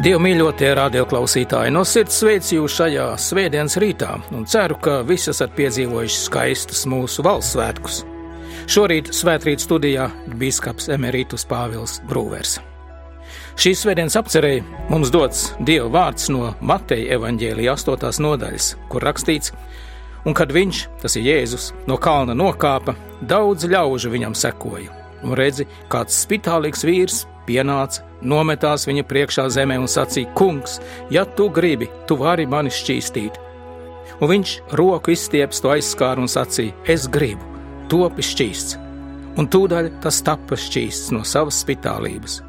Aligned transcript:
Dievu 0.00 0.16
mīļotie 0.24 0.70
radioklausītāji, 0.78 1.72
no 1.76 1.82
sirds 1.84 2.22
sveicu 2.22 2.54
jūs 2.54 2.72
šajā 2.78 3.02
svētdienas 3.20 3.74
rītā 3.82 4.14
un 4.32 4.46
ceru, 4.48 4.78
ka 4.80 4.94
visi 5.04 5.28
esat 5.28 5.52
piedzīvojuši 5.58 6.22
skaistus 6.22 6.86
mūsu 6.88 7.20
valsts 7.26 7.52
svētkus. 7.52 7.98
Šorīt 8.64 9.10
svētkrīt 9.12 9.60
studijā 9.60 10.06
biskups 10.40 10.88
Emerītus 10.96 11.44
Pāvils 11.50 11.98
Brūvers. 12.08 12.56
Šīs 13.60 13.84
svētdienas 13.84 14.16
apcerēji 14.16 14.64
mums 14.88 15.12
dots 15.12 15.50
Dieva 15.60 15.92
vārds 15.92 16.32
no 16.32 16.54
Mateja 16.64 17.18
evaņģēlija 17.18 17.76
8. 17.76 18.24
nodaļas, 18.24 18.72
kur 18.88 19.04
rakstīts, 19.04 19.52
un 20.24 20.32
kad 20.32 20.56
viņš, 20.56 20.86
tas 21.04 21.20
ir 21.20 21.28
Jēzus, 21.28 21.74
no 21.84 22.00
kalna 22.00 22.32
nokāpa, 22.32 22.96
daudz 23.20 23.68
ļaužu 23.68 24.16
viņam 24.16 24.32
sekoja. 24.48 24.96
Un 25.28 25.36
redzi, 25.36 25.68
kāds 25.92 26.24
spitālīgs 26.24 26.88
vīrs 26.88 27.26
pienāca, 27.44 28.08
nometās 28.22 28.86
viņa 28.88 29.04
priekšā 29.08 29.46
zemē 29.52 29.78
un 29.80 29.88
sacīja: 29.90 30.32
Kungs, 30.36 30.78
ja 31.10 31.24
tu 31.24 31.48
gribi, 31.52 31.90
tu 32.06 32.18
vari 32.20 32.46
mani 32.46 32.72
šķīstīt. 32.72 33.38
Un 34.20 34.28
viņš 34.28 34.54
roku 34.76 35.14
izstieps 35.14 35.62
to 35.62 35.72
aizskāru 35.72 36.24
un 36.24 36.30
sacīja: 36.30 36.76
Es 36.84 37.08
gribu, 37.08 37.44
topi 37.88 38.24
šķīsts. 38.24 38.78
Un 39.38 39.48
tūdaļ 39.48 39.90
tas 40.02 40.20
tapa 40.26 40.58
šķīsts 40.58 41.14
no 41.14 41.24
savas 41.24 41.62
spitālības. 41.64 42.40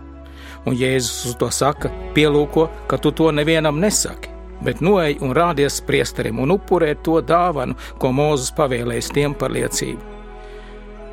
Un 0.67 0.75
Jēzus 0.78 1.31
uz 1.31 1.39
to 1.39 1.50
saka: 1.53 1.91
Pielūko, 2.16 2.67
ka 2.88 3.00
tu 3.02 3.13
to 3.16 3.31
nevienam 3.31 3.80
nesaki, 3.81 4.30
bet 4.61 4.83
noej 4.83 5.17
un 5.22 5.33
rādies 5.38 5.81
priesterim 5.85 6.41
un 6.44 6.58
upurē 6.58 6.94
to 7.06 7.22
dāvanu, 7.22 7.78
ko 7.97 8.11
Mozus 8.11 8.53
pavēlējis 8.58 9.13
tiem 9.16 9.38
par 9.38 9.53
liecību. 9.56 10.09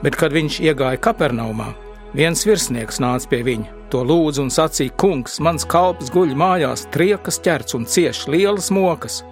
Bet, 0.02 0.14
kad 0.14 0.30
viņš 0.30 0.60
iegāja 0.62 1.00
Kapernaumā, 1.02 1.72
viens 2.14 2.44
virsnieks 2.46 3.00
nāca 3.02 3.32
pie 3.32 3.42
viņa 3.46 3.77
to 3.92 4.02
lūdzu 4.06 4.44
un 4.46 4.52
sacīja: 4.52 4.94
Kungs, 5.00 5.38
mans 5.44 5.66
kalps 5.68 6.12
guļ 6.14 6.34
mājās, 6.38 6.86
triekas 6.94 7.40
ķerts 7.44 7.76
un 7.78 7.86
cieš 7.88 8.26
lielas 8.32 8.70
mokas. 8.74 9.22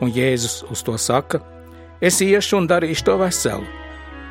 Un 0.00 0.12
Jēzus 0.14 0.62
uz 0.72 0.84
to 0.86 0.96
saka: 0.98 1.42
Es 2.00 2.20
iešu 2.22 2.60
un 2.60 2.68
darīšu 2.70 3.06
to 3.08 3.18
veselu. 3.18 3.66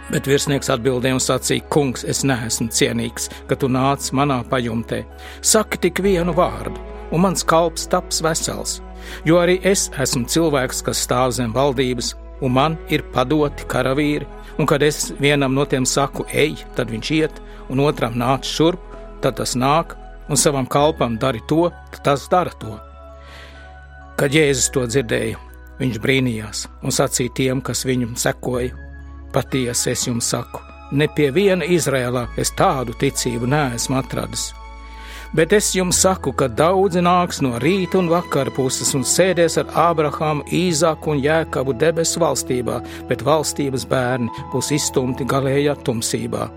Bet 0.07 0.27
virsnieks 0.29 0.71
atbildēja 0.71 1.17
un 1.17 1.23
sacīja: 1.23 1.67
Kungs, 1.73 2.05
es 2.07 2.23
neesmu 2.23 2.69
cienīgs, 2.71 3.29
ka 3.47 3.55
tu 3.59 3.67
nāc 3.67 4.11
manā 4.15 4.39
pajumtē. 4.47 5.03
Saki 5.41 5.81
tik 5.87 5.99
vienu 6.05 6.35
vārdu, 6.37 6.79
un 7.11 7.25
mans 7.25 7.43
kalps 7.43 7.89
taps 7.91 8.23
vesels. 8.23 8.79
Jo 9.27 9.41
arī 9.43 9.59
es 9.67 9.89
esmu 9.99 10.25
cilvēks, 10.31 10.81
kas 10.87 11.03
stāv 11.03 11.35
zem 11.35 11.53
valdības, 11.55 12.13
un 12.41 12.53
man 12.55 12.77
ir 12.93 13.03
padoti 13.13 13.67
karavīri, 13.69 14.27
un 14.57 14.65
kad 14.69 14.83
es 14.83 15.11
vienam 15.19 15.53
no 15.55 15.65
tiem 15.65 15.85
saku, 15.85 16.25
ej, 16.33 16.55
tad 16.75 16.91
viņš 16.91 17.11
iet, 17.17 17.41
un 17.69 17.83
otram 17.83 18.15
nāc 18.17 18.47
šurp, 18.47 18.86
tad 19.21 19.39
tas 19.39 19.55
nāk 19.55 19.95
un 20.29 20.37
savam 20.37 20.67
kalpam 20.67 21.17
dari 21.17 21.41
to, 21.49 21.69
tad 21.91 22.03
tas 22.03 22.27
dara 22.31 22.53
to. 22.61 22.77
Kad 24.17 24.33
Jēzus 24.33 24.71
to 24.73 24.85
dzirdēja, 24.89 25.37
viņš 25.79 25.99
brīnījās 26.01 26.65
un 26.83 26.93
sacīja 26.93 27.35
tiem, 27.37 27.61
kas 27.61 27.85
viņam 27.85 28.15
sekoja: 28.17 28.73
Patiesi 29.33 29.91
es 29.91 30.07
jums 30.07 30.29
saku, 30.33 30.61
ne 30.91 31.07
pie 31.07 31.29
viena 31.31 31.65
Izrēlā 31.65 32.27
es 32.37 32.53
tādu 32.57 32.95
ticību 32.97 33.49
neesmu 33.49 33.99
atradis. 33.99 34.49
Bet 35.35 35.51
es 35.53 35.73
jums 35.75 35.99
saku, 36.03 36.31
ka 36.31 36.47
daudzi 36.47 37.01
nāks 37.03 37.41
no 37.43 37.57
rīta 37.59 37.99
un 37.99 38.07
vakara 38.11 38.53
puses 38.55 38.93
un 38.95 39.03
sēdēs 39.03 39.57
ar 39.59 39.73
Ābrahāmu, 39.89 40.45
Īzaku 40.55 41.15
un 41.15 41.19
Jēkabu 41.23 41.75
debesu 41.77 42.23
valstībā, 42.23 42.79
bet 43.09 43.25
valstības 43.27 43.83
bērni 43.91 44.31
būs 44.53 44.71
izstumti 44.77 45.27
galējā 45.27 45.75
tumsībā 45.83 46.47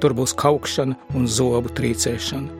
tur 0.00 0.16
būs 0.16 0.34
kaukšana 0.40 0.96
un 1.16 1.28
zobu 1.28 1.72
trīcēšana. 1.76 2.58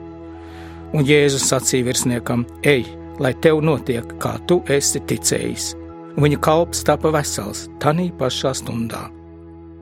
Un 0.95 1.07
Jēzus 1.07 1.47
sacīja 1.51 1.87
virsniekam: 1.87 2.45
Ej, 2.67 2.85
lai 3.23 3.33
tev 3.43 3.61
notiek, 3.65 4.17
kā 4.21 4.35
tu 4.47 4.61
esi 4.69 5.01
ticējis. 5.07 5.71
Viņa 6.19 6.41
kalps 6.43 6.83
tapa 6.87 7.13
vesels 7.15 7.67
tanī 7.83 8.09
pašā 8.19 8.51
stundā. 8.59 9.07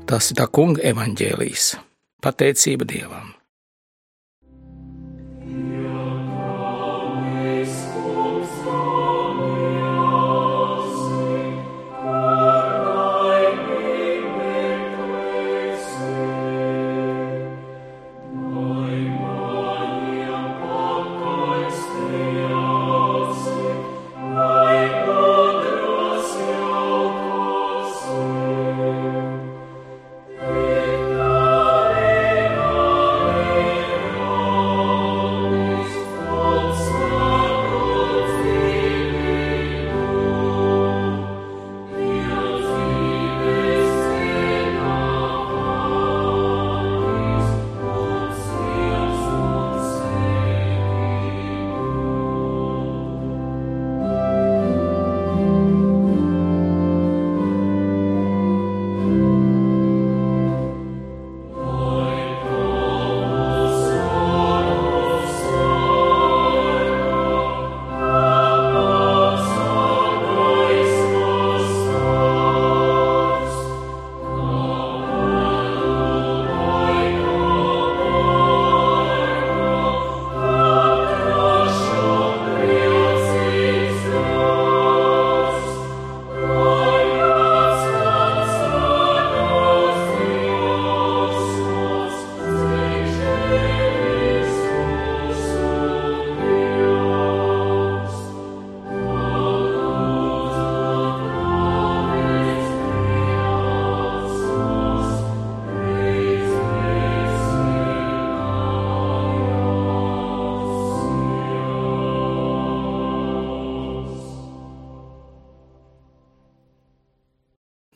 Tas 0.10 0.30
ir 0.30 0.40
tā 0.42 0.46
kunga 0.54 0.86
evaņģēlijs. 0.92 1.74
Pateicība 2.22 2.86
Dievam! 2.86 3.39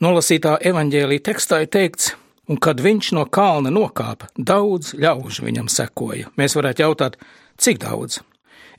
Nolasītā 0.04 0.58
evaņģēlīja 0.68 1.22
tekstā 1.30 1.62
ir 1.64 1.68
teikts, 1.72 2.10
un 2.50 2.58
kad 2.60 2.80
viņš 2.84 3.12
no 3.16 3.22
kalna 3.32 3.70
nokāpa, 3.72 4.26
daudz 4.36 4.90
ļaužu 5.00 5.46
viņam 5.46 5.70
sekoja. 5.72 6.28
Mēs 6.36 6.56
varētu 6.58 6.84
jautāt, 6.84 7.16
cik 7.56 7.80
daudz? 7.86 8.18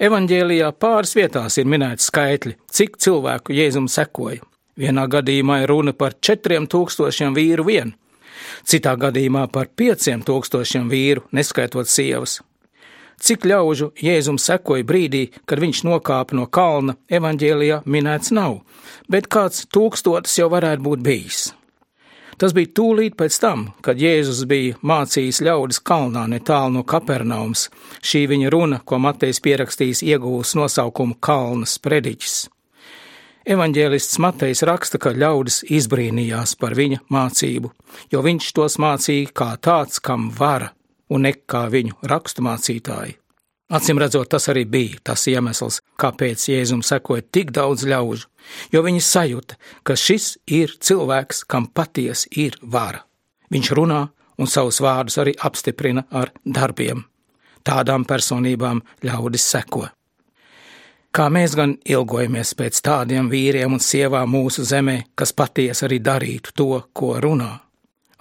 Evanģēlijā 0.06 0.70
pāris 0.78 1.16
vietās 1.18 1.58
ir 1.58 1.70
minēti 1.72 2.06
skaitļi, 2.06 2.58
cik 2.70 3.00
cilvēku 3.02 3.56
Jēzum 3.58 3.88
sekoja. 3.90 4.44
Vienā 4.78 5.08
gadījumā 5.10 5.62
ir 5.64 5.72
runa 5.72 5.96
par 5.98 6.18
četriem 6.20 6.68
tūkstošiem 6.70 7.34
vīru 7.34 7.66
vien, 7.72 7.96
citā 8.68 8.94
gadījumā 9.00 9.48
par 9.56 9.72
pieciem 9.72 10.22
tūkstošiem 10.28 10.92
vīru, 10.92 11.24
neskaitot 11.34 11.90
sievas. 11.90 12.42
Cik 13.22 13.46
ļaužu 13.48 13.92
Jēzum 14.04 14.38
sekoja 14.42 14.86
brīdī, 14.88 15.30
kad 15.48 15.62
viņš 15.64 15.84
nokāpa 15.88 16.36
no 16.36 16.46
kalna, 16.52 16.98
evaņģēlijā 17.08 17.84
minēts 17.86 18.34
nav, 18.36 18.60
bet 19.10 19.30
kāds 19.32 19.66
tūkstotis 19.72 20.40
jau 20.40 20.50
varētu 20.52 20.84
būt 20.86 21.06
bijis. 21.06 21.46
Tas 22.36 22.52
bija 22.52 22.74
tūlīt 22.76 23.16
pēc 23.16 23.38
tam, 23.40 23.70
kad 23.86 24.02
Jēzus 24.02 24.44
bija 24.50 24.76
mācījis 24.84 25.40
ļaudis 25.48 25.80
kalnā 25.88 26.26
netālu 26.28 26.74
no 26.76 26.84
Kapernaums. 26.84 27.70
Šī 28.04 28.26
viņa 28.28 28.52
runa, 28.52 28.82
ko 28.84 29.00
Matejs 29.00 29.40
pierakstījis, 29.46 30.04
iegūs 30.04 30.52
nosaukumu 30.60 31.16
Kalnas 31.24 31.78
prediķis. 31.80 32.50
Evanģēlists 33.56 34.20
Matejs 34.20 34.66
raksta, 34.68 35.00
ka 35.00 35.16
ļaudis 35.16 35.62
izbrīnījās 35.72 36.58
par 36.60 36.76
viņa 36.76 37.06
mācību, 37.14 37.72
jo 38.12 38.24
viņš 38.26 38.52
tos 38.58 38.80
mācīja 38.84 39.32
kā 39.32 39.54
tāds, 39.62 40.02
kam 40.04 40.28
vara 40.34 40.74
un 41.16 41.28
ne 41.28 41.34
kā 41.36 41.66
viņu 41.72 41.98
raksturmācītāji. 42.12 43.16
Acīm 43.74 43.98
redzot, 43.98 44.30
tas 44.30 44.46
arī 44.52 44.62
bija 44.70 45.00
tas 45.10 45.24
iemesls, 45.32 45.80
kāpēc 45.98 46.44
Jēzum 46.52 46.84
sekoja 46.86 47.24
tik 47.34 47.50
daudz 47.56 47.88
ļaužu, 47.90 48.28
jo 48.70 48.84
viņi 48.86 49.02
sajūta, 49.02 49.58
ka 49.82 49.96
šis 49.98 50.36
ir 50.46 50.76
cilvēks, 50.78 51.42
kam 51.50 51.66
patiesi 51.74 52.30
ir 52.46 52.60
vara. 52.62 53.02
Viņš 53.50 53.72
runā 53.74 54.04
un 54.38 54.52
savus 54.52 54.82
vārdus 54.86 55.18
arī 55.22 55.34
apstiprina 55.50 56.06
ar 56.12 56.30
darbiem. 56.46 57.08
Tādām 57.66 58.06
personībām 58.06 58.84
ļaudis 59.02 59.50
seko. 59.56 59.88
Kā 61.16 61.30
mēs 61.32 61.56
gan 61.58 61.78
ilgojamies 61.88 62.54
pēc 62.60 62.82
tādiem 62.86 63.32
vīriem 63.32 63.74
un 63.74 63.82
sievām 63.82 64.30
mūsu 64.36 64.66
zemē, 64.68 64.98
kas 65.16 65.32
patiesi 65.34 65.88
arī 65.88 66.02
darītu 66.04 66.54
to, 66.54 66.84
ko 66.94 67.16
runā. 67.24 67.54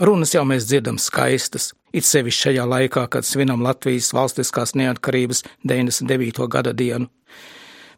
Runas 0.00 0.32
jau 0.34 0.44
mēs 0.46 0.64
dzirdam 0.70 0.96
skaistas, 1.02 1.72
it 1.94 2.06
sevišķi 2.08 2.48
šajā 2.48 2.64
laikā, 2.68 3.06
kad 3.10 3.26
svinam 3.26 3.62
Latvijas 3.64 4.12
valstiskās 4.16 4.74
neatkarības 4.78 5.44
99. 5.64 6.48
gada 6.50 6.74
dienu. 6.76 7.10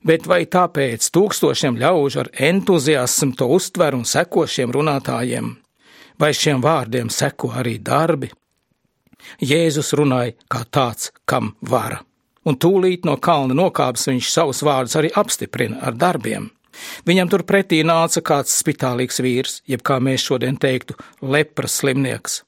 Bet 0.07 0.27
vai 0.31 0.45
tāpēc 0.47 1.09
tūkstošiem 1.11 1.79
ļaužu 1.81 2.21
ar 2.23 2.29
entuziasmu 2.49 3.35
to 3.39 3.49
uztver 3.57 3.97
un 3.97 4.05
seko 4.07 4.45
šiem 4.47 4.75
runātājiem, 4.75 5.55
vai 6.21 6.33
šiem 6.37 6.63
vārdiem 6.63 7.11
seko 7.11 7.51
arī 7.59 7.79
darbi? 7.83 8.31
Jēzus 9.43 9.95
runāja 9.99 10.37
kā 10.53 10.63
tāds, 10.71 11.11
kam 11.27 11.55
vara, 11.61 11.99
un 12.47 12.59
tūlīt 12.61 13.09
no 13.09 13.17
kalna 13.19 13.57
nokāpes 13.59 14.07
viņš 14.13 14.31
savus 14.31 14.63
vārdus 14.63 14.95
arī 15.01 15.11
apstiprina 15.17 15.81
ar 15.83 15.97
darbiem. 15.99 16.53
Viņam 17.09 17.31
turpretī 17.33 17.81
nāca 17.87 18.21
kāds 18.23 18.55
spitālīgs 18.61 19.23
vīrs, 19.25 19.61
jeb 19.67 19.83
kā 19.83 19.97
mēs 19.99 20.23
šodien 20.29 20.61
teiktu, 20.61 20.95
lepras 21.23 21.81
slimnieks. 21.81 22.43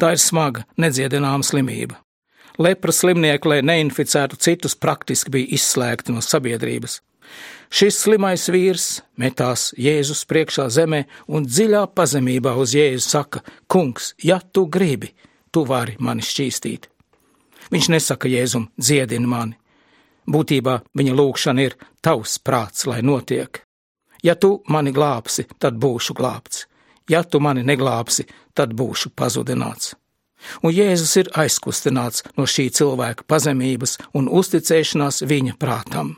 Tā 0.00 0.12
ir 0.14 0.20
smaga, 0.22 0.66
nedziedināma 0.80 1.46
slimība. 1.46 1.98
Lepras 2.60 3.00
slimnieki, 3.00 3.48
lai 3.48 3.60
neinficētu 3.64 4.36
citus, 4.36 4.76
praktiski 4.76 5.32
bija 5.32 5.56
izslēgti 5.56 6.12
no 6.12 6.20
sabiedrības. 6.24 7.00
Šis 7.72 8.02
slimais 8.02 8.44
vīrs 8.52 9.00
metās 9.16 9.70
Jēzus 9.80 10.26
priekšā 10.28 10.66
zemē 10.68 11.06
un 11.32 11.46
dziļā 11.48 11.86
pazemībā 11.96 12.52
uz 12.60 12.74
Jēzu 12.76 13.06
saka: 13.06 13.40
Kungs, 13.66 14.12
ja 14.20 14.40
tu 14.40 14.66
gribi, 14.66 15.14
tu 15.50 15.64
vari 15.64 15.96
mani 15.98 16.20
šķīstīt. 16.20 16.90
Viņš 17.72 17.88
nesaka 17.94 18.28
Jēzum, 18.28 18.68
dziedini 18.76 19.26
mani, 19.26 19.56
Būtībā 20.30 20.78
viņa 20.94 21.14
lūkšana 21.18 21.64
ir 21.66 21.74
tavs 22.02 22.38
prāts, 22.38 22.86
lai 22.86 23.02
notiek. 23.02 23.64
Ja 24.22 24.36
tu 24.38 24.60
mani 24.70 24.92
glābsi, 24.94 25.48
tad 25.58 25.80
būšu 25.82 26.14
glābts. 26.14 26.66
Ja 27.10 27.22
tu 27.24 27.40
mani 27.40 27.64
neglābsi, 27.66 28.28
tad 28.54 28.74
būšu 28.78 29.12
pazudināts. 29.16 29.94
Un 30.62 30.74
Jēzus 30.74 31.14
ir 31.20 31.30
aizkustināts 31.38 32.24
no 32.36 32.46
šī 32.50 32.68
cilvēka 32.74 33.26
pazemības 33.30 33.98
un 34.18 34.28
uzticēšanās 34.28 35.22
viņa 35.30 35.54
prātam. 35.58 36.16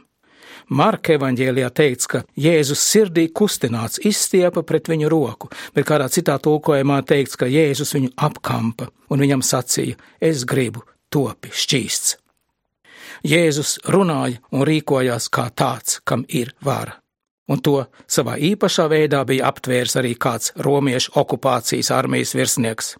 Marka 0.68 1.12
evanģēlijā 1.18 1.68
teikts, 1.76 2.08
ka 2.08 2.22
Jēzus 2.40 2.80
sirdī 2.80 3.26
kustināts 3.28 4.00
izstiepa 4.00 4.62
pret 4.64 4.88
viņu 4.88 5.10
roku, 5.12 5.50
bet 5.76 5.84
kādā 5.84 6.08
citā 6.08 6.38
tulkojumā 6.40 7.02
teikts, 7.04 7.36
ka 7.36 7.50
Jēzus 7.52 7.92
viņu 7.98 8.14
apkampa 8.16 8.88
un 9.12 9.20
viņam 9.20 9.44
sacīja: 9.44 10.00
Es 10.20 10.44
gribu 10.48 10.86
topi 11.12 11.52
šķīsts. 11.52 12.16
Jēzus 13.24 13.78
runāja 13.88 14.40
un 14.52 14.64
rīkojās 14.68 15.28
kā 15.32 15.50
tāds, 15.52 16.00
kam 16.04 16.24
ir 16.28 16.54
vara. 16.64 17.03
Un 17.48 17.60
to 17.60 17.82
savā 18.08 18.38
īpašā 18.40 18.86
veidā 18.88 19.20
bija 19.28 19.50
aptvērs 19.50 19.98
arī 20.00 20.14
kāds 20.16 20.54
romiešu 20.56 21.12
okupācijas 21.20 21.90
armijas 21.92 22.32
virsnieks. 22.36 22.94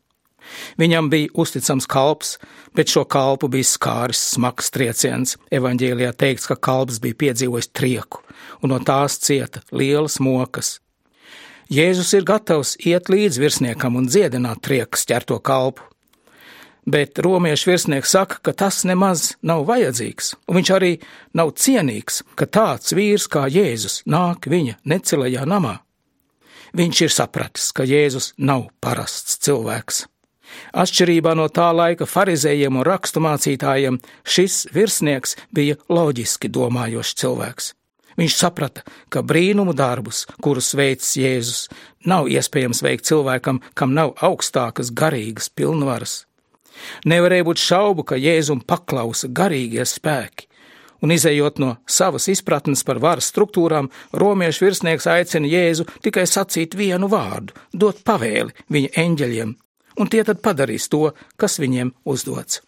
Viņam 0.77 1.09
bija 1.09 1.33
uzticams 1.41 1.87
kalps, 1.89 2.35
bet 2.77 2.93
šo 2.93 3.07
kalpu 3.09 3.49
bija 3.49 3.65
skāris 3.65 4.21
smags 4.35 4.69
trieciens. 4.75 5.39
Evanģēlijā 5.49 6.13
teikts, 6.21 6.49
ka 6.51 6.59
kalps 6.61 7.01
bija 7.01 7.17
piedzīvojis 7.25 7.71
trieku, 7.73 8.21
un 8.61 8.75
no 8.75 8.81
tās 8.85 9.17
cieta 9.25 9.65
lielas 9.73 10.21
mokas. 10.21 10.79
Jēzus 11.73 12.13
ir 12.13 12.29
gatavs 12.29 12.75
iet 12.85 13.09
līdz 13.09 13.41
virsniekam 13.41 13.97
un 13.97 14.11
dziedināt 14.11 14.61
triekas 14.67 15.07
ķerto 15.09 15.41
kalpu 15.41 15.89
bet 16.87 17.19
romiešu 17.19 17.71
virsnieks 17.71 18.13
saka, 18.15 18.39
ka 18.43 18.53
tas 18.53 18.83
nemaz 18.85 19.35
nav 19.43 19.65
vajadzīgs, 19.69 20.35
un 20.49 20.59
viņš 20.61 20.73
arī 20.77 20.93
nav 21.35 21.55
cienīgs, 21.61 22.23
ka 22.39 22.47
tāds 22.47 22.95
vīrs 22.97 23.29
kā 23.31 23.47
Jēzus 23.49 24.03
nāk 24.07 24.49
viņa 24.51 24.79
necelajā 24.85 25.45
namā. 25.49 25.79
Viņš 26.75 27.05
ir 27.07 27.15
sapratis, 27.15 27.71
ka 27.73 27.87
Jēzus 27.87 28.33
nav 28.37 28.67
parasts 28.83 29.39
cilvēks. 29.47 30.05
Atšķirībā 30.75 31.33
no 31.39 31.47
tā 31.49 31.71
laika 31.75 32.07
farizējiem 32.07 32.81
un 32.81 32.87
raksturmācītājiem, 32.87 34.01
šis 34.27 34.67
virsnieks 34.75 35.39
bija 35.55 35.79
loģiski 35.89 36.51
domājošs 36.53 37.17
cilvēks. 37.23 37.73
Viņš 38.19 38.35
saprata, 38.39 38.85
ka 39.11 39.25
brīnumu 39.27 39.75
darbus, 39.75 40.23
kurus 40.43 40.71
veids 40.79 41.17
Jēzus, 41.19 41.67
nav 42.07 42.29
iespējams 42.31 42.83
veikt 42.87 43.09
cilvēkam, 43.11 43.59
kam 43.75 43.95
nav 43.97 44.15
augstākas 44.23 44.93
garīgas 44.95 45.51
pilnvaras. 45.51 46.23
Nevarēja 47.09 47.47
būt 47.47 47.63
šaubu, 47.63 48.05
ka 48.09 48.19
Jēzum 48.21 48.63
paklausa 48.67 49.29
garīgie 49.29 49.85
spēki, 49.89 50.49
un 51.05 51.13
izējot 51.15 51.61
no 51.63 51.75
savas 51.87 52.29
izpratnes 52.33 52.85
par 52.87 53.01
varas 53.03 53.29
struktūrām, 53.33 53.91
romiešu 54.17 54.67
virsnieks 54.67 55.09
aicina 55.11 55.51
Jēzu 55.51 55.87
tikai 56.05 56.27
sacīt 56.31 56.77
vienu 56.79 57.11
vārdu, 57.13 57.57
dot 57.73 58.01
pavēli 58.07 58.55
viņa 58.73 58.95
eņģeļiem, 59.05 59.57
un 60.01 60.11
tie 60.11 60.25
tad 60.27 60.41
padarīs 60.45 60.89
to, 60.93 61.11
kas 61.37 61.61
viņiem 61.63 61.93
uzdots. 62.09 62.63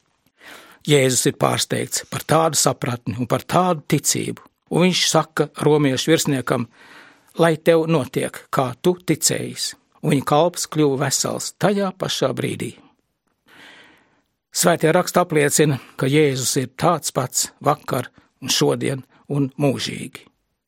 Jēzus 0.87 1.27
ir 1.33 1.41
pārsteigts 1.41 2.05
par 2.11 2.23
tādu 2.23 2.59
sapratni 2.61 3.17
un 3.19 3.27
par 3.27 3.43
tādu 3.43 3.83
ticību, 3.91 4.45
un 4.71 4.87
viņš 4.87 5.03
saka 5.11 5.49
romiešu 5.67 6.13
virsniekam, 6.13 6.69
lai 7.43 7.57
tev 7.59 7.89
notiek, 7.91 8.45
kā 8.55 8.71
tu 8.83 8.95
ticējis, 8.95 9.73
un 10.05 10.15
viņa 10.15 10.29
kalps 10.31 10.71
kļuva 10.71 11.07
vesels 11.09 11.55
tajā 11.59 11.91
pašā 11.99 12.31
brīdī. 12.39 12.77
Svētie 14.57 14.89
raksti 14.89 15.21
apliecina, 15.21 15.77
ka 16.01 16.09
Jēzus 16.09 16.55
ir 16.57 16.71
tāds 16.81 17.13
pats 17.13 17.51
vakar 17.61 18.07
un 18.41 18.49
šodien 18.49 19.03
un 19.29 19.51
mūžīgi. 19.61 20.23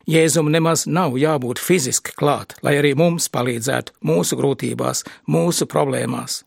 Jēzum 0.09 0.51
nemaz 0.53 0.83
nav 0.85 1.17
jābūt 1.17 1.61
fiziski 1.61 2.13
klāt, 2.17 2.53
lai 2.61 2.75
arī 2.81 2.91
mums 2.97 3.31
palīdzētu 3.33 3.95
mūsu 4.05 4.37
grūtībās, 4.37 5.07
mūsu 5.33 5.69
problēmās. 5.73 6.43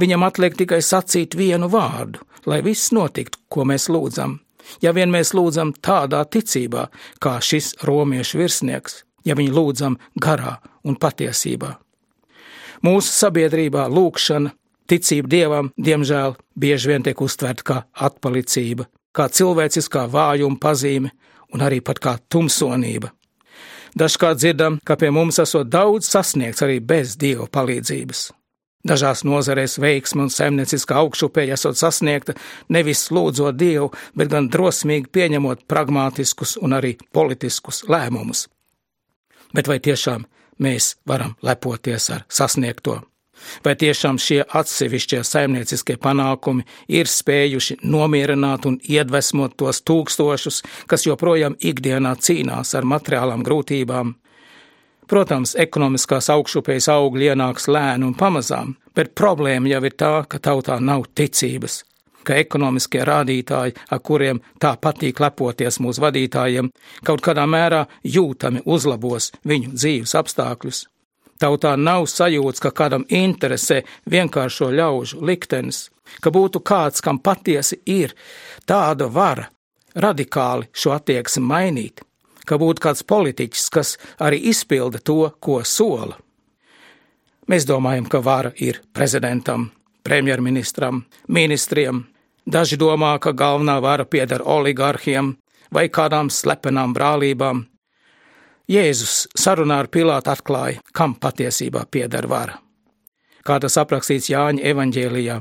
Viņam 0.00 0.26
atliek 0.28 0.56
tikai 0.56 0.82
sacīt 0.84 1.36
vienu 1.36 1.70
vārdu, 1.72 2.20
lai 2.44 2.60
viss 2.64 2.92
notiktu, 2.92 3.40
ko 3.48 3.64
mēs 3.64 3.88
lūdzam. 3.88 4.36
Ja 4.84 4.92
vien 4.92 5.08
mēs 5.12 5.32
lūdzam 5.36 5.72
tādā 5.80 6.26
ticībā, 6.28 6.90
kā 7.24 7.38
šis 7.40 7.72
romiešu 7.88 8.42
virsnieks, 8.42 9.00
ja 9.24 9.36
viņu 9.38 9.56
lūdzam 9.56 9.96
garā 10.20 10.58
un 10.84 11.00
patiesībā. 11.00 11.72
Mūsu 12.84 13.16
sabiedrībā 13.16 13.88
lūkšana 13.88 14.52
Ticība 14.86 15.28
dievam, 15.28 15.72
diemžēl, 15.76 16.36
bieži 16.54 16.92
vien 16.92 17.02
tiek 17.06 17.20
uztverta 17.20 17.66
kā 17.66 17.78
atpalicība, 18.06 18.86
kā 19.16 19.26
cilvēciskā 19.26 20.06
vājuma 20.12 20.60
pazīme 20.62 21.10
un 21.54 21.64
arī 21.66 21.80
pat 21.82 22.00
kā 22.02 22.16
tumsonība. 22.30 23.10
Dažkārt 23.96 24.38
dzirdam, 24.42 24.78
ka 24.84 24.98
pie 25.00 25.10
mums 25.10 25.40
esot 25.40 25.70
daudz 25.72 26.10
sasniegts 26.12 26.62
arī 26.62 26.82
bez 26.84 27.16
dieva 27.16 27.48
palīdzības. 27.48 28.26
Dažās 28.86 29.24
nozarēs 29.26 29.80
veiksme 29.82 30.26
un 30.26 30.30
saimnieciskā 30.30 31.00
augšupēja 31.00 31.56
esot 31.56 31.78
sasniegta 31.80 32.36
nevis 32.70 33.08
lūdzot 33.10 33.56
dievu, 33.58 33.88
bet 34.14 34.30
gan 34.30 34.50
drosmīgi 34.52 35.10
pieņemot 35.10 35.64
pragmātiskus 35.66 36.54
un 36.62 36.76
arī 36.76 36.94
politiskus 37.16 37.82
lēmumus. 37.90 38.46
Bet 39.56 39.66
vai 39.66 39.80
tiešām 39.82 40.28
mēs 40.62 40.94
varam 41.08 41.34
lepoties 41.42 42.10
ar 42.14 42.26
sasniegto? 42.28 43.00
Vai 43.64 43.74
tiešām 43.78 44.18
šie 44.20 44.42
atsevišķie 44.44 45.22
saimnieciskie 45.24 45.96
panākumi 46.02 46.66
ir 46.88 47.10
spējuši 47.10 47.80
nomierināt 47.84 48.66
un 48.68 48.78
iedvesmot 48.82 49.56
tos 49.56 49.82
tūkstošus, 49.86 50.62
kas 50.86 51.06
joprojām 51.06 51.56
ikdienā 51.60 52.16
cīnās 52.20 52.74
ar 52.78 52.88
materiālām 52.88 53.44
grūtībām? 53.46 54.14
Protams, 55.06 55.54
ekonomiskās 55.62 56.30
augšupējas 56.34 56.88
augļi 56.90 57.30
ienāks 57.30 57.68
lēni 57.70 58.08
un 58.08 58.16
pamazām, 58.18 58.74
bet 58.96 59.14
problēma 59.14 59.70
jau 59.70 59.84
ir 59.86 59.94
tā, 59.94 60.14
ka 60.26 60.40
tautā 60.42 60.80
nav 60.82 61.06
ticības, 61.14 61.84
ka 62.26 62.40
ekonomiskie 62.42 63.04
rādītāji, 63.06 63.76
ar 63.94 64.02
kuriem 64.02 64.42
tā 64.62 64.74
patīk 64.82 65.22
lepoties 65.22 65.78
mūsu 65.78 66.02
vadītājiem, 66.02 66.72
kaut 67.06 67.22
kādā 67.22 67.46
mērā 67.46 67.84
jūtami 68.02 68.64
uzlabos 68.66 69.30
viņu 69.46 69.76
dzīves 69.78 70.18
apstākļus. 70.18 70.86
Tautā 71.40 71.74
nav 71.76 72.06
sajūta, 72.08 72.62
ka 72.64 72.70
kādam 72.70 73.04
interesē 73.08 73.82
vienkāršo 74.10 74.70
ļaužu 74.72 75.20
liktenis, 75.20 75.90
ka 76.20 76.32
būtu 76.32 76.62
kāds, 76.64 77.02
kam 77.04 77.18
patiesi 77.18 77.80
ir 77.86 78.14
tāda 78.66 79.10
vara 79.12 79.50
radikāli 79.94 80.70
šo 80.72 80.94
attieksmi 80.96 81.44
mainīt, 81.44 82.02
ka 82.46 82.58
būtu 82.60 82.82
kāds 82.82 83.04
politiķis, 83.04 83.68
kas 83.70 83.96
arī 84.20 84.40
izpilda 84.52 85.02
to, 85.02 85.30
ko 85.40 85.62
sola. 85.64 86.16
Mēs 87.46 87.68
domājam, 87.68 88.08
ka 88.10 88.20
vara 88.24 88.50
ir 88.58 88.80
prezidentam, 88.92 89.70
premjerministram, 90.02 91.04
ministriem, 91.28 92.06
Daži 92.46 92.76
domā, 92.78 93.16
ka 93.18 93.32
galvenā 93.34 93.80
vara 93.82 94.04
pieder 94.06 94.38
oligarhiem 94.46 95.32
vai 95.74 95.88
kādām 95.90 96.28
slepenām 96.30 96.92
brālībām. 96.94 97.64
Jēzus 98.66 99.28
sarunā 99.38 99.78
ar 99.84 99.86
Pilātu 99.86 100.32
atklāja, 100.32 100.80
kam 100.92 101.14
patiesībā 101.22 101.84
pieder 101.90 102.26
vara. 102.26 102.56
Kā 103.46 103.60
tas 103.62 103.76
aprakstīts 103.78 104.26
Jāņa 104.32 104.64
evanģēlijā, 104.72 105.36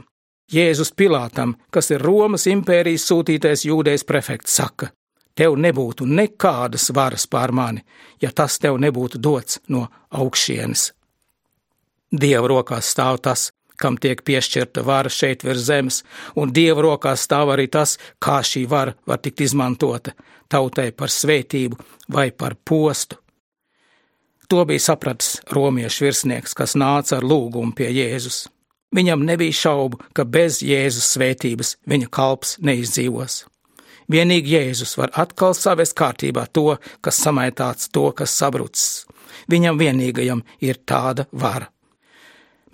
Jēzus 0.54 0.92
Pilātam, 0.94 1.56
kas 1.74 1.90
ir 1.90 2.04
Romas 2.06 2.46
impērijas 2.46 3.08
sūtītais 3.10 3.66
jūdejs 3.66 4.06
prefekts, 4.06 4.54
saka: 4.54 4.92
Tev 5.34 5.58
nebūtu 5.58 6.06
nekādas 6.06 6.92
varas 6.94 7.26
pār 7.26 7.52
mani, 7.52 7.82
ja 8.22 8.30
tas 8.32 8.60
tev 8.62 8.78
nebūtu 8.78 9.18
dots 9.18 9.58
no 9.74 9.88
augšienes. 10.12 10.92
Dieva 12.14 12.48
rokās 12.48 12.94
stāv 12.94 13.18
tas, 13.26 13.50
kam 13.78 13.98
tiek 13.98 14.22
piešķirta 14.26 14.84
vara 14.86 15.10
šeit 15.10 15.44
virs 15.44 15.68
zemes, 15.68 16.04
un 16.36 16.54
Dieva 16.54 16.84
rokās 16.86 17.26
stāv 17.28 17.54
arī 17.56 17.68
tas, 17.72 17.98
kā 18.20 18.42
šī 18.44 18.66
vara 18.70 18.96
var 19.06 19.22
tikt 19.24 19.46
izmantota 19.46 20.16
tautai 20.50 20.92
par 20.92 21.12
svētību 21.12 21.80
vai 22.14 22.32
par 22.32 22.56
postu. 22.56 23.18
To 24.48 24.66
bija 24.66 24.80
sapratis 24.80 25.40
romiešu 25.52 26.06
virsnieks, 26.06 26.54
kas 26.54 26.76
nāca 26.78 27.18
ar 27.18 27.26
lūgumu 27.26 27.74
pie 27.76 27.90
Jēzus. 27.90 28.46
Viņam 28.96 29.26
nebija 29.26 29.56
šaubu, 29.58 30.00
ka 30.14 30.24
bez 30.24 30.62
Jēzus 30.64 31.10
svētības 31.16 31.76
viņa 31.90 32.12
kalps 32.14 32.56
neizdzīvos. 32.62 33.42
Vienīgi 34.12 34.54
Jēzus 34.54 34.94
var 35.00 35.12
atkal 35.18 35.58
savest 35.58 35.98
kārtībā 35.98 36.46
to, 36.54 36.78
kas 37.02 37.20
samaitāts, 37.26 37.90
to, 37.90 38.12
kas 38.14 38.38
sabrucis. 38.38 39.06
Viņam 39.50 39.82
vienīgajam 39.82 40.46
ir 40.62 40.78
tāda 40.86 41.26
vara 41.34 41.72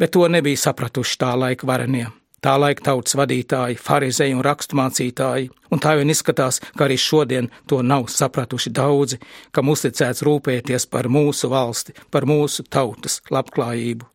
bet 0.01 0.11
to 0.17 0.25
nebija 0.27 0.57
sapratuši 0.57 1.17
tā 1.21 1.35
laika 1.37 1.67
varenie. 1.69 2.07
Tā 2.41 2.55
laika 2.57 2.81
tautas 2.87 3.13
vadītāji, 3.19 3.75
farizēji 3.77 4.33
un 4.33 4.41
raksturmācītāji, 4.41 5.51
un 5.69 5.81
tā 5.83 5.91
vien 5.99 6.09
izskatās, 6.09 6.57
ka 6.73 6.87
arī 6.87 6.95
šodien 6.97 7.51
to 7.69 7.83
nav 7.85 8.07
sapratuši 8.09 8.71
daudzi, 8.73 9.19
kam 9.53 9.69
uzticēts 9.69 10.23
rūpēties 10.25 10.87
par 10.89 11.05
mūsu 11.05 11.51
valsti, 11.51 11.93
par 12.09 12.25
mūsu 12.25 12.65
tautas 12.65 13.19
labklājību. 13.29 14.07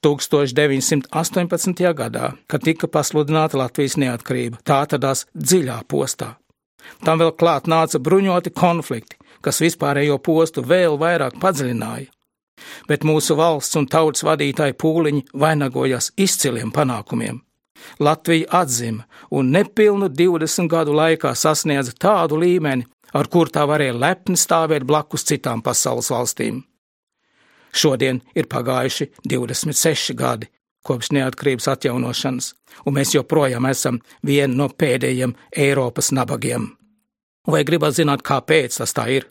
1918. 0.00 1.82
gadā, 1.98 2.30
kad 2.48 2.64
tika 2.64 2.88
pasludināta 2.88 3.60
Latvijas 3.60 3.98
neatkarība, 4.00 4.62
tā 4.64 4.78
atradās 4.86 5.26
dziļā 5.36 5.76
postā. 5.92 6.38
Tam 7.04 7.20
vēl 7.20 7.34
klāt 7.36 7.68
nāca 7.68 8.00
bruņoti 8.00 8.54
konflikti, 8.56 9.20
kas 9.44 9.60
vispārējo 9.60 10.16
postu 10.24 10.64
vēl 10.64 10.96
vairāk 10.96 11.36
padziļināja 11.44 12.08
bet 12.88 13.06
mūsu 13.06 13.36
valsts 13.38 13.78
un 13.80 13.88
tautas 13.90 14.24
vadītāji 14.26 14.76
pūliņi 14.80 15.26
vainagojas 15.32 16.12
izciliem 16.16 16.72
panākumiem. 16.74 17.40
Latvija 17.98 18.46
atzima 18.60 19.06
un 19.30 19.50
nepilnu 19.54 20.08
20 20.08 20.68
gadu 20.68 20.94
laikā 20.96 21.32
sasniedza 21.34 21.94
tādu 21.96 22.40
līmeni, 22.40 22.86
ar 23.14 23.28
kur 23.28 23.50
tā 23.50 23.64
varēja 23.66 23.96
lepni 23.96 24.36
stāvēt 24.38 24.84
blakus 24.86 25.24
citām 25.26 25.62
pasaules 25.62 26.10
valstīm. 26.12 26.62
Šodien 27.72 28.20
ir 28.34 28.50
pagājuši 28.50 29.10
26 29.30 30.14
gadi 30.18 30.50
kopš 30.86 31.10
neatkarības 31.12 31.68
atjaunošanas, 31.74 32.54
un 32.86 32.96
mēs 32.96 33.14
joprojām 33.14 33.66
esam 33.68 34.00
viena 34.26 34.54
no 34.62 34.68
pēdējiem 34.68 35.34
Eiropas 35.56 36.10
nabagiem. 36.16 36.70
Vai 37.50 37.64
gribat 37.68 37.96
zināt, 37.96 38.24
kāpēc 38.24 38.80
tas 38.80 38.94
tā 38.96 39.06
ir? 39.12 39.28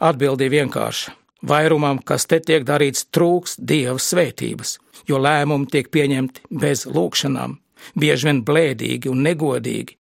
Atbildi 0.00 0.48
vienkārša. 0.52 1.16
Vairumam, 1.42 2.02
kas 2.04 2.26
te 2.28 2.40
tiek 2.44 2.66
darīts, 2.68 3.06
trūks 3.14 3.56
dieva 3.56 3.96
svētības, 3.98 4.76
jo 5.08 5.20
lēmumi 5.20 5.70
tiek 5.72 5.88
pieņemti 5.88 6.50
bez 6.52 6.84
lūkšanām, 6.84 7.56
bieži 7.96 8.28
vien 8.28 8.42
blēdīgi 8.44 9.08
un 9.08 9.24
negodīgi, 9.24 9.96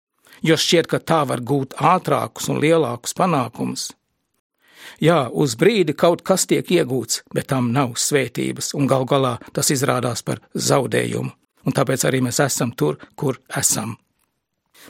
jo 0.48 0.56
šķiet, 0.56 0.88
ka 0.88 1.00
tā 1.00 1.22
var 1.28 1.44
gūt 1.44 1.76
ātrākus 1.76 2.48
un 2.52 2.60
lielākus 2.64 3.16
panākumus. 3.18 3.90
Jā, 5.02 5.26
uz 5.28 5.56
brīdi 5.60 5.92
kaut 5.92 6.22
kas 6.24 6.46
tiek 6.48 6.70
iegūts, 6.72 7.22
bet 7.34 7.50
tam 7.52 7.68
nav 7.74 7.98
svētības, 8.00 8.72
un 8.78 8.88
gal 8.88 9.04
galā 9.04 9.36
tas 9.52 9.68
izrādās 9.74 10.24
par 10.24 10.40
zaudējumu, 10.54 11.32
un 11.66 11.76
tāpēc 11.76 12.06
arī 12.08 12.22
mēs 12.24 12.40
esam 12.40 12.72
tur, 12.72 12.96
kur 13.14 13.42
esam. 13.60 13.98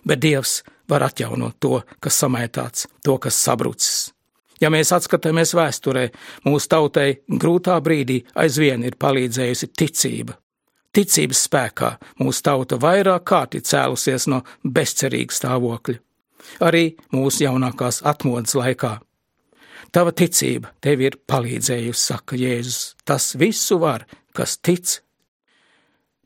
Bet 0.06 0.20
Dievs 0.22 0.60
var 0.86 1.08
atjaunot 1.08 1.58
to, 1.58 1.80
kas 1.98 2.20
samētāts, 2.22 2.86
to, 3.02 3.16
kas 3.18 3.38
sabrucis. 3.40 4.12
Ja 4.60 4.70
mēs 4.72 4.92
atskatāmies 4.96 5.52
vēsturē, 5.56 6.08
mūsu 6.48 6.70
tautai 6.72 7.08
grūtā 7.28 7.76
brīdī 7.84 8.22
aizvien 8.40 8.84
ir 8.86 8.96
palīdzējusi 9.00 9.72
ticība. 9.76 10.36
Ticības 10.96 11.42
spēkā 11.44 11.90
mūsu 12.22 12.44
tauta 12.46 12.78
vairāk 12.80 13.26
kārt 13.28 13.58
ir 13.58 13.66
cēlusies 13.68 14.30
no 14.32 14.40
bezcerīga 14.64 15.36
stāvokļa, 15.36 15.98
arī 16.64 16.86
mūsu 17.12 17.44
jaunākās 17.44 18.00
atmodas 18.08 18.56
laikā. 18.56 18.94
Tava 19.92 20.12
ticība 20.16 20.72
tev 20.80 21.04
ir 21.04 21.18
palīdzējusi, 21.28 22.00
saka 22.00 22.36
Jēzus. 22.40 22.96
Tas 23.04 23.34
visu 23.38 23.78
var, 23.80 24.06
kas 24.36 24.56
tic. 24.58 24.98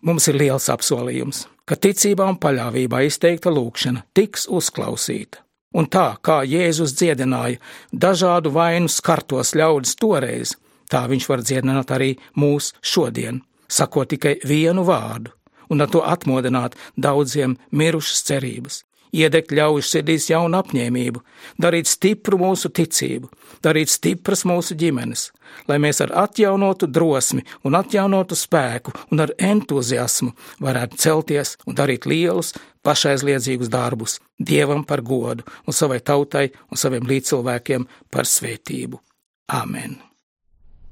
Mums 0.06 0.30
ir 0.30 0.38
liels 0.40 0.70
apsolījums, 0.72 1.44
ka 1.68 1.76
ticībā 1.76 2.30
un 2.30 2.38
paļāvībā 2.40 3.02
izteikta 3.06 3.52
lūkšana 3.52 4.06
tiks 4.16 4.46
uzklausīta. 4.48 5.42
Un 5.74 5.86
tā 5.86 6.16
kā 6.26 6.40
Jēzus 6.42 6.96
dziedināja 6.98 7.60
dažādu 7.92 8.50
vainu 8.54 8.90
skartos 8.90 9.54
ļaudis 9.54 9.94
toreiz, 10.00 10.56
tā 10.90 11.04
viņš 11.10 11.28
var 11.30 11.44
dziedināt 11.46 11.94
arī 11.94 12.16
mūs 12.34 12.72
šodien, 12.82 13.42
sakot 13.70 14.10
tikai 14.10 14.40
vienu 14.44 14.82
vārdu, 14.88 15.30
un 15.70 15.80
ar 15.80 15.90
to 15.90 16.02
atmodināt 16.02 16.74
daudziem 16.98 17.58
mirušas 17.70 18.26
cerības 18.26 18.82
iedegt 19.12 19.52
ļaužu 19.54 19.86
sirdīs 19.86 20.28
jaunu 20.30 20.60
apņēmību, 20.60 21.22
darīt 21.60 21.90
stipru 21.90 22.38
mūsu 22.40 22.70
ticību, 22.74 23.30
darīt 23.64 23.92
stipras 23.92 24.44
mūsu 24.48 24.76
ģimenes, 24.78 25.30
lai 25.68 25.78
mēs 25.82 26.02
ar 26.04 26.14
atjaunotu 26.24 26.88
drosmi 26.90 27.44
un 27.64 27.78
atjaunotu 27.78 28.38
spēku 28.38 28.94
un 29.10 29.24
ar 29.26 29.34
entuziasmu 29.38 30.34
varētu 30.62 31.00
celties 31.00 31.56
un 31.66 31.78
darīt 31.78 32.06
lielus, 32.10 32.54
pašaizliedzīgus 32.86 33.72
darbus 33.72 34.18
Dievam 34.40 34.86
par 34.88 35.02
godu 35.04 35.44
un 35.66 35.76
savai 35.76 36.00
tautai 36.00 36.48
un 36.70 36.80
saviem 36.80 37.04
līdzcilvēkiem 37.10 37.88
par 38.10 38.28
svētību. 38.28 39.02
Āmen! 39.50 39.98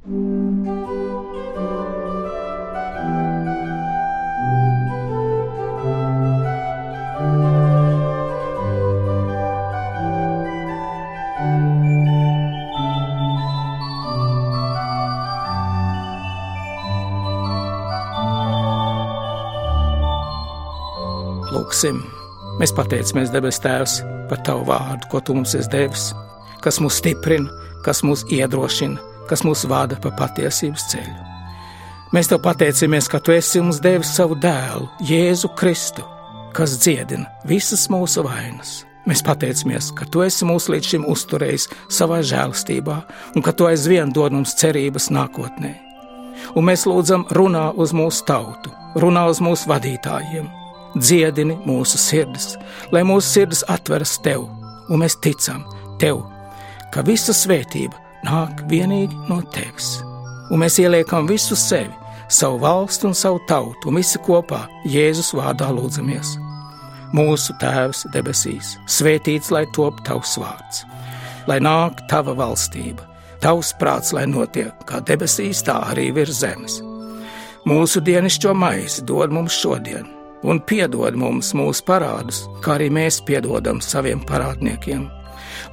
thank 0.09 0.67
you 0.67 0.78
lūksim. 21.69 22.01
Mēs 22.59 22.73
pateicamies, 22.73 23.29
debes 23.31 23.61
Tēvs, 23.61 24.01
par 24.29 24.41
Tavu 24.41 24.65
vārdu, 24.65 25.09
ko 25.11 25.21
Tu 25.21 25.35
mums 25.35 25.55
esi 25.55 25.69
devis, 25.69 26.15
kas 26.65 26.81
mūs 26.81 26.97
stiprina, 26.99 27.51
kas 27.85 28.01
mūs 28.03 28.25
iedrošina, 28.33 28.99
kas 29.29 29.45
mūs 29.45 29.67
vada 29.69 29.99
pa 30.01 30.11
patiesības 30.11 30.87
ceļu. 30.89 31.27
Mēs 32.13 32.31
Tev 32.31 32.41
pateicamies, 32.41 33.09
ka 33.09 33.21
Tu 33.21 33.37
esi 33.37 33.61
mums 33.61 33.83
devis 33.85 34.15
savu 34.17 34.35
dēlu, 34.35 34.89
Jēzu 35.05 35.53
Kristu, 35.61 36.03
kas 36.57 36.79
dziedina 36.81 37.29
visas 37.45 37.89
mūsu 37.93 38.25
vainas. 38.25 38.87
Mēs 39.05 39.21
pateicamies, 39.23 39.93
ka 39.93 40.09
Tu 40.09 40.25
esi 40.25 40.49
mūs 40.49 40.71
līdz 40.73 40.95
šim 40.95 41.05
uzturējis 41.05 41.69
savā 41.93 42.23
žēlstībā 42.25 42.97
un 43.37 43.45
ka 43.45 43.53
Tu 43.53 43.69
aizvien 43.69 44.09
dod 44.09 44.33
mums 44.33 44.57
cerības 44.57 45.11
nākotnē. 45.13 45.75
Un 46.57 46.65
mēs 46.65 46.89
lūdzam, 46.89 47.29
runā 47.29 47.75
uz 47.77 47.93
mūsu 47.93 48.25
tautu, 48.25 48.73
runā 48.97 49.27
uz 49.29 49.43
mūsu 49.45 49.69
vadītājiem, 49.69 50.49
dziedini 51.01 51.57
mūsu 51.67 51.99
sirdis, 52.01 52.57
lai 52.93 53.05
mūsu 53.07 53.29
sirdis 53.29 53.65
atveras 53.71 54.17
tev, 54.25 54.47
un 54.89 55.03
mēs 55.03 55.19
ticam 55.23 55.65
tev, 56.01 56.23
ka 56.93 57.05
visa 57.07 57.35
svētība 57.37 57.97
nāk 58.27 58.65
vienīgi 58.71 59.17
no 59.29 59.41
tevis. 59.55 59.99
Un 60.49 60.63
mēs 60.63 60.79
ieliekam 60.81 61.29
visu 61.29 61.57
sevi, 61.59 61.93
savu 62.29 62.61
valstu 62.63 63.09
un 63.09 63.15
savu 63.15 63.41
tautu, 63.49 63.89
un 63.89 64.01
visi 64.01 64.21
kopā 64.25 64.65
Jēzus 64.89 65.35
vārdā 65.37 65.69
lūdzamies. 65.75 66.37
Mūsu 67.17 67.55
Tēvs 67.61 68.05
debesīs, 68.13 68.75
svētīts 68.89 69.53
lai 69.53 69.65
top 69.77 70.03
tavs 70.05 70.37
vārds, 70.41 70.83
lai 71.49 71.57
nāk 71.65 72.03
tava 72.11 72.35
valstība, 72.37 73.07
tavs 73.41 73.73
prāts, 73.81 74.13
lai 74.13 74.27
notiek 74.29 74.75
kā 74.89 75.01
debesīs, 75.01 75.65
tā 75.65 75.79
arī 75.89 76.11
virs 76.17 76.43
zemes. 76.43 76.83
Mūsu 77.69 78.01
dienascho 78.05 78.53
maizi 78.57 79.05
dod 79.09 79.33
mums 79.33 79.57
šodien, 79.57 80.05
un 80.47 80.61
piedod 80.61 81.17
mums 81.19 81.53
mūsu 81.57 81.85
parādus, 81.89 82.45
kā 82.65 82.77
arī 82.79 82.89
mēs 82.95 83.21
piedodam 83.27 83.83
saviem 83.85 84.23
parādniekiem. 84.29 85.07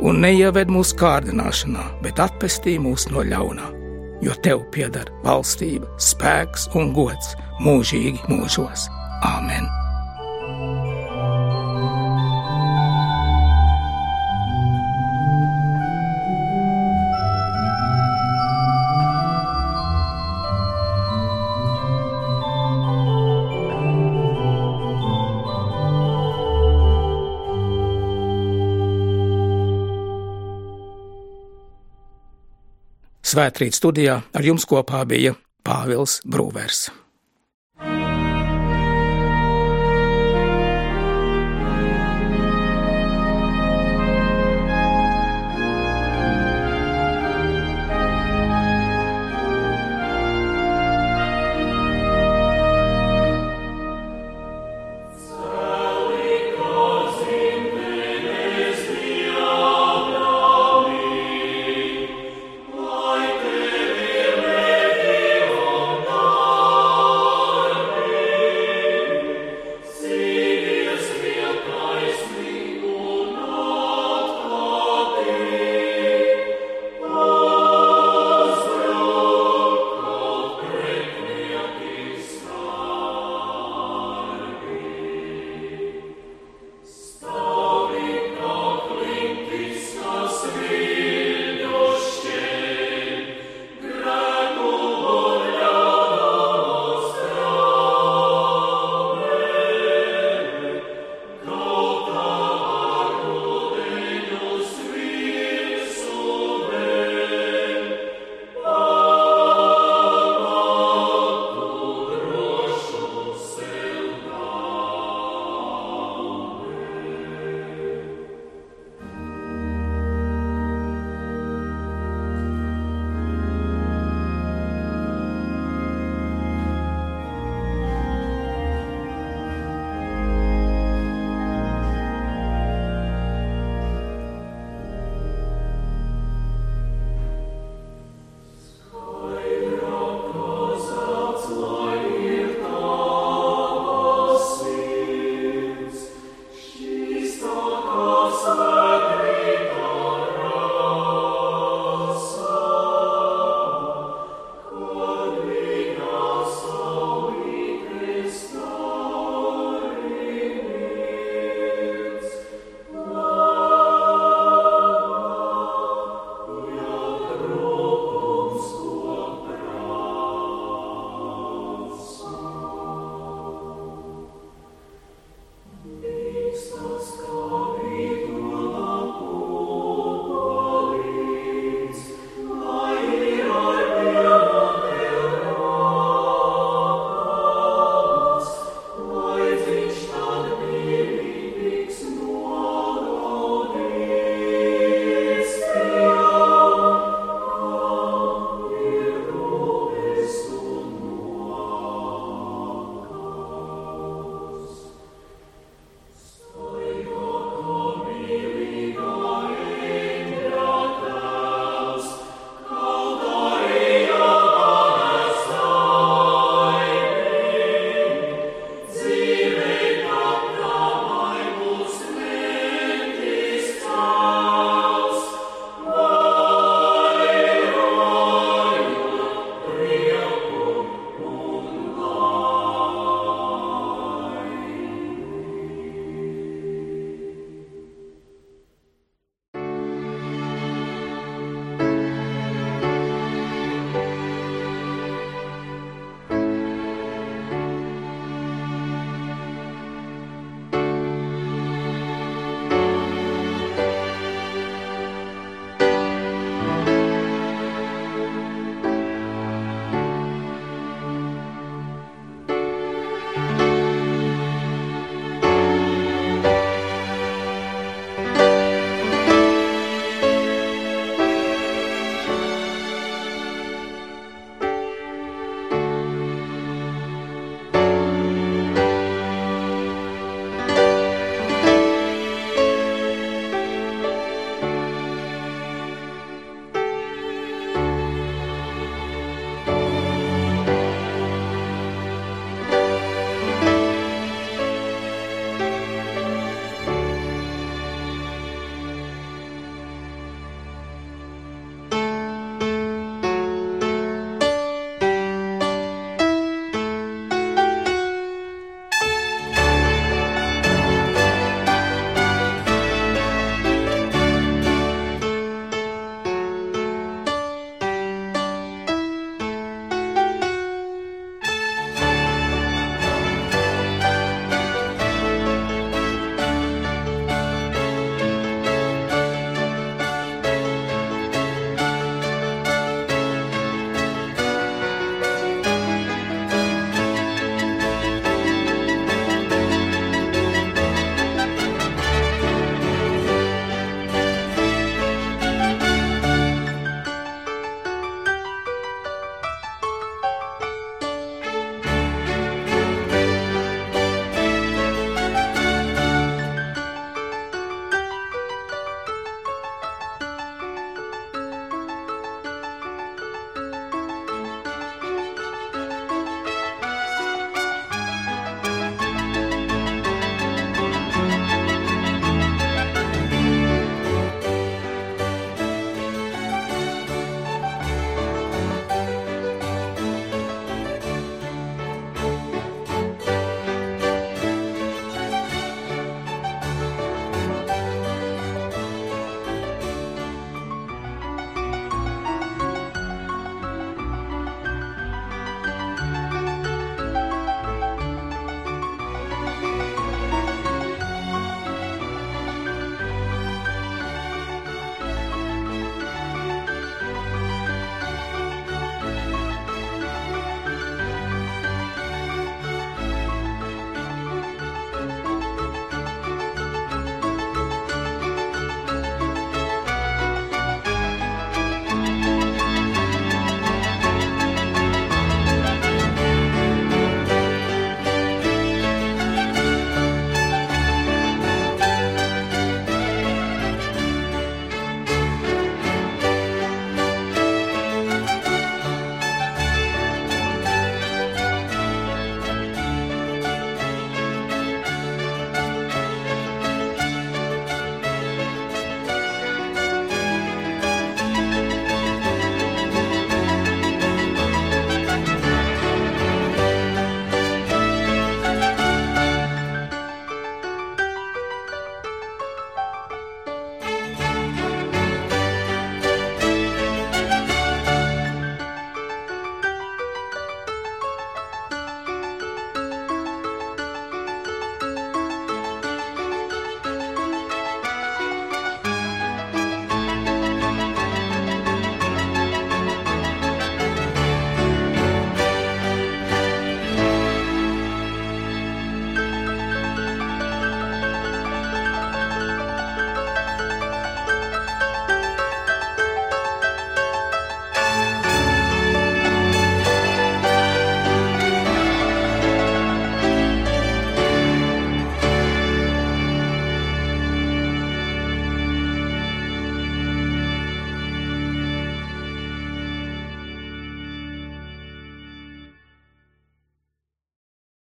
Un 0.01 0.21
neieved 0.23 0.71
mūsu 0.73 0.97
kārdināšanā, 0.99 1.85
bet 2.03 2.19
atpestī 2.23 2.75
mūs 2.81 3.07
no 3.13 3.23
ļaunā, 3.27 3.71
jo 4.25 4.35
tev 4.43 4.65
pieder 4.75 5.11
valstība, 5.23 5.89
spēks 6.01 6.69
un 6.75 6.93
gods 6.97 7.35
mūžīgi 7.61 8.25
mūžos. 8.31 8.89
Āmen! 9.25 9.84
Svētrīt 33.35 33.75
studijā 33.75 34.13
ar 34.31 34.45
jums 34.47 34.63
kopā 34.63 35.01
bija 35.03 35.33
Pāvils 35.67 36.21
Brūvers. 36.23 36.85